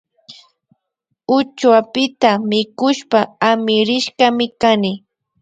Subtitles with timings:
[1.37, 3.19] Uchuapita mikushpa
[3.49, 4.93] amirishkami kani